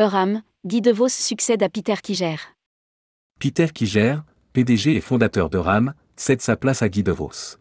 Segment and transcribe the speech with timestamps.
[0.00, 2.38] Euram, Guy DeVos succède à Peter Kiger.
[3.38, 4.22] Peter Kiger,
[4.54, 7.58] PDG et fondateur de RAM, cède sa place à Guy DeVos.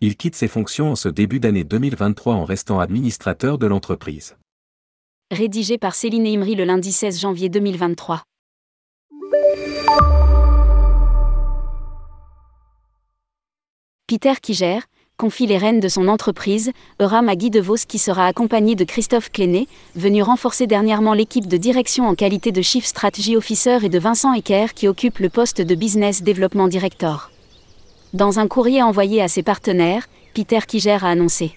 [0.00, 4.36] Il quitte ses fonctions en ce début d'année 2023 en restant administrateur de l'entreprise.
[5.30, 8.24] Rédigé par Céline Imri le lundi 16 janvier 2023.
[14.08, 14.80] Peter Kiger,
[15.16, 19.32] confie les rênes de son entreprise, Euram à Guy DeVos qui sera accompagné de Christophe
[19.32, 23.98] Cléné, venu renforcer dernièrement l'équipe de direction en qualité de Chief Strategy Officer et de
[23.98, 27.30] Vincent Ecker qui occupe le poste de Business Development Director.
[28.12, 31.52] Dans un courrier envoyé à ses partenaires, Peter Kiger a annoncé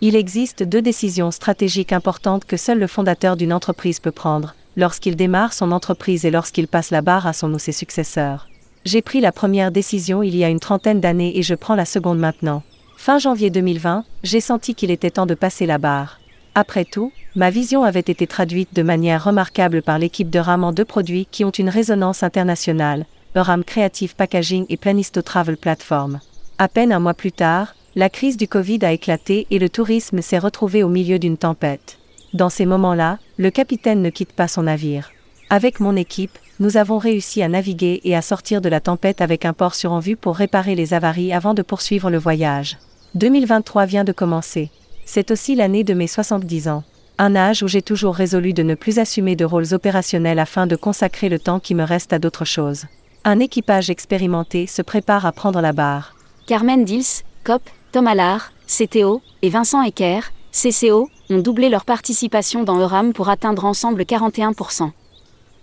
[0.00, 5.16] Il existe deux décisions stratégiques importantes que seul le fondateur d'une entreprise peut prendre, lorsqu'il
[5.16, 8.48] démarre son entreprise et lorsqu'il passe la barre à son ou ses successeurs.
[8.84, 11.84] J'ai pris la première décision il y a une trentaine d'années et je prends la
[11.84, 12.64] seconde maintenant.
[13.04, 16.20] Fin janvier 2020, j'ai senti qu'il était temps de passer la barre.
[16.54, 20.70] Après tout, ma vision avait été traduite de manière remarquable par l'équipe de RAM en
[20.70, 23.04] deux produits qui ont une résonance internationale,
[23.34, 26.20] RAM Creative Packaging et Planisto Travel Platform.
[26.58, 30.22] À peine un mois plus tard, la crise du Covid a éclaté et le tourisme
[30.22, 31.98] s'est retrouvé au milieu d'une tempête.
[32.34, 35.10] Dans ces moments-là, le capitaine ne quitte pas son navire.
[35.50, 39.44] Avec mon équipe, nous avons réussi à naviguer et à sortir de la tempête avec
[39.44, 42.78] un port sur en vue pour réparer les avaries avant de poursuivre le voyage.
[43.14, 44.70] 2023 vient de commencer.
[45.04, 46.82] C'est aussi l'année de mes 70 ans.
[47.18, 50.76] Un âge où j'ai toujours résolu de ne plus assumer de rôles opérationnels afin de
[50.76, 52.86] consacrer le temps qui me reste à d'autres choses.
[53.24, 56.16] Un équipage expérimenté se prépare à prendre la barre.
[56.46, 57.60] Carmen Dils, COP,
[57.92, 63.66] Tom Allard, CTO, et Vincent Ecker, CCO, ont doublé leur participation dans Euram pour atteindre
[63.66, 64.90] ensemble 41%.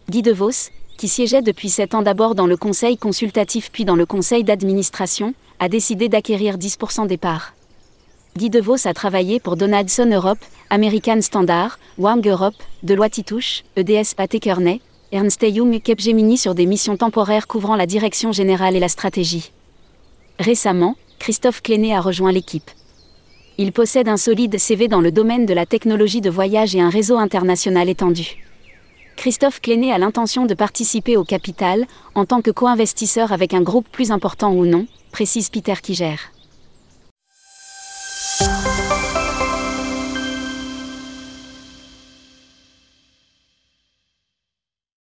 [0.07, 0.69] Guy DeVos,
[0.99, 5.33] qui siégeait depuis 7 ans d'abord dans le conseil consultatif puis dans le conseil d'administration,
[5.59, 7.53] a décidé d'acquérir 10% des parts.
[8.37, 14.39] Guy DeVos a travaillé pour Donaldson Europe, American Standard, Wang Europe, Deloitte Itouche, EDS Pathé
[14.39, 18.87] Kearney, Ernst Young et Capgemini sur des missions temporaires couvrant la direction générale et la
[18.87, 19.51] stratégie.
[20.39, 22.69] Récemment, Christophe Cléné a rejoint l'équipe.
[23.57, 26.89] Il possède un solide CV dans le domaine de la technologie de voyage et un
[26.89, 28.37] réseau international étendu.
[29.17, 31.85] Christophe Cléné a l'intention de participer au capital,
[32.15, 36.31] en tant que co-investisseur avec un groupe plus important ou non, précise Peter Kiger.